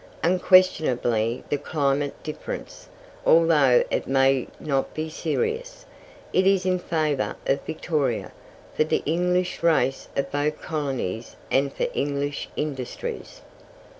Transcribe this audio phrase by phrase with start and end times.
[0.23, 2.89] Unquestionably the climatic difference,
[3.23, 5.85] although it may not be serious,
[6.33, 8.31] is in favour of Victoria,
[8.73, 13.41] for the English race of both colonies and for English industries.